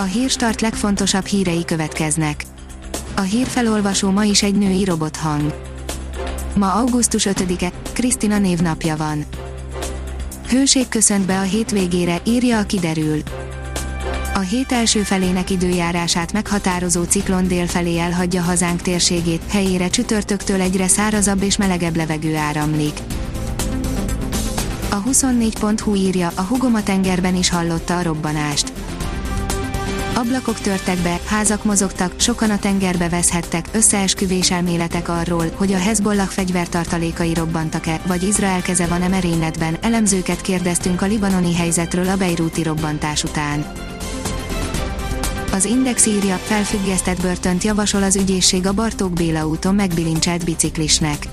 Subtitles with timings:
[0.00, 2.44] A hírstart legfontosabb hírei következnek.
[3.16, 5.54] A hírfelolvasó ma is egy női robothang.
[6.54, 9.24] Ma augusztus 5-e, Krisztina névnapja van.
[10.48, 13.22] Hőség köszönt be a hétvégére, írja a kiderül.
[14.34, 21.42] A hét első felének időjárását meghatározó ciklon délfelé elhagyja hazánk térségét, helyére csütörtöktől egyre szárazabb
[21.42, 22.98] és melegebb levegő áramlik.
[24.90, 28.77] A 24.hu írja, a hugoma tengerben is hallotta a robbanást.
[30.18, 36.26] Ablakok törtek be, házak mozogtak, sokan a tengerbe veszhettek, összeesküvés elméletek arról, hogy a Hezbollah
[36.26, 43.24] fegyvertartalékai robbantak-e, vagy Izrael keze van-e merényletben, elemzőket kérdeztünk a libanoni helyzetről a Beiruti robbantás
[43.24, 43.72] után.
[45.52, 51.28] Az Index írja, felfüggesztett börtönt javasol az ügyészség a Bartók Béla úton megbilincselt biciklisnek.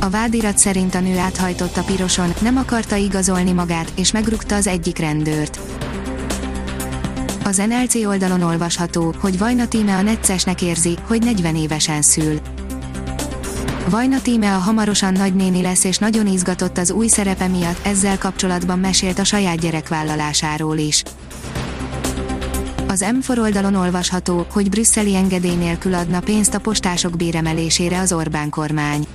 [0.00, 4.66] A vádirat szerint a nő áthajtott a piroson, nem akarta igazolni magát, és megrúgta az
[4.66, 5.60] egyik rendőrt.
[7.48, 12.40] Az NLC oldalon olvasható, hogy Vajna Tíme a neccesnek érzi, hogy 40 évesen szül.
[13.90, 18.78] Vajna Tíme a hamarosan nagynéni lesz és nagyon izgatott az új szerepe miatt, ezzel kapcsolatban
[18.78, 21.02] mesélt a saját gyerekvállalásáról is.
[22.88, 28.50] Az M4 oldalon olvasható, hogy brüsszeli engedély nélkül adna pénzt a postások béremelésére az Orbán
[28.50, 29.06] kormány.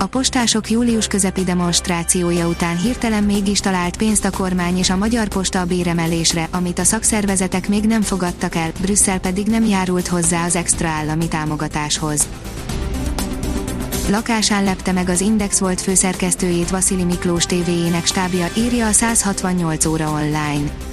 [0.00, 5.28] A postások július közepi demonstrációja után hirtelen mégis talált pénzt a kormány és a Magyar
[5.28, 10.44] Posta a béremelésre, amit a szakszervezetek még nem fogadtak el, Brüsszel pedig nem járult hozzá
[10.44, 12.28] az extra állami támogatáshoz.
[14.10, 20.10] Lakásán lepte meg az Index volt főszerkesztőjét Vasili Miklós tévéjének stábja, írja a 168 óra
[20.10, 20.87] online.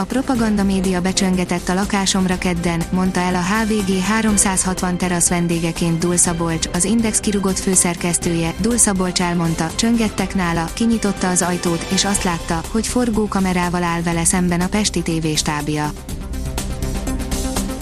[0.00, 6.16] A propaganda média becsöngetett a lakásomra kedden, mondta el a HVG 360 terasz vendégeként Dul
[6.16, 12.24] Szabolcs, az Index kirugott főszerkesztője, Dul Szabolcs elmondta, csöngettek nála, kinyitotta az ajtót, és azt
[12.24, 15.90] látta, hogy forgókamerával áll vele szemben a Pesti TV stábja.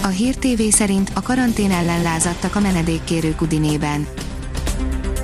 [0.03, 4.07] A Hír TV szerint a karantén ellen lázadtak a menedékkérők Udinében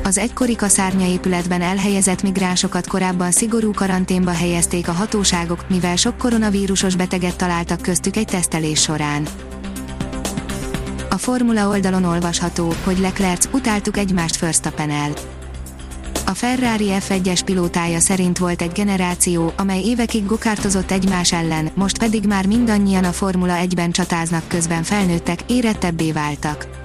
[0.06, 6.96] az egykori kaszárnya épületben elhelyezett migránsokat korábban szigorú karanténba helyezték a hatóságok, mivel sok koronavírusos
[6.96, 9.28] beteget találtak köztük egy tesztelés során.
[11.10, 15.12] A Formula oldalon olvasható, hogy Leclerc utáltuk egymást Verstappen-el.
[16.26, 22.26] A Ferrari F1-es pilótája szerint volt egy generáció, amely évekig gokártozott egymás ellen, most pedig
[22.26, 26.85] már mindannyian a Formula 1-ben csatáznak közben felnőttek, érettebbé váltak.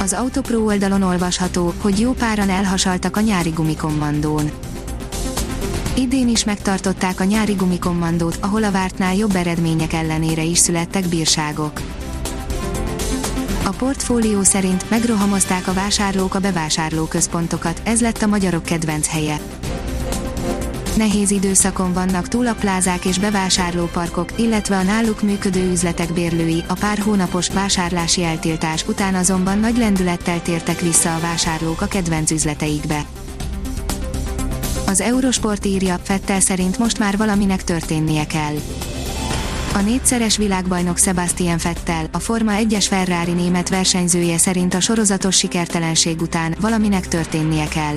[0.00, 4.50] Az Autopro oldalon olvasható, hogy jó páran elhasaltak a nyári gumikommandón.
[5.96, 11.80] Idén is megtartották a nyári gumikommandót, ahol a vártnál jobb eredmények ellenére is születtek bírságok.
[13.64, 19.38] A portfólió szerint megrohamozták a vásárlók a bevásárlóközpontokat, ez lett a magyarok kedvenc helye.
[20.96, 26.72] Nehéz időszakon vannak túl a plázák és bevásárlóparkok, illetve a náluk működő üzletek bérlői, a
[26.72, 33.04] pár hónapos vásárlási eltiltás után azonban nagy lendülettel tértek vissza a vásárlók a kedvenc üzleteikbe.
[34.86, 38.54] Az Eurosport írja, Fettel szerint most már valaminek történnie kell.
[39.74, 46.20] A négyszeres világbajnok Sebastian Fettel, a Forma 1-es Ferrari német versenyzője szerint a sorozatos sikertelenség
[46.20, 47.96] után valaminek történnie kell.